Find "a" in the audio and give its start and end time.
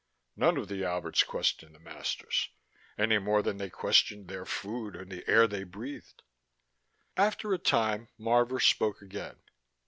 7.53-7.59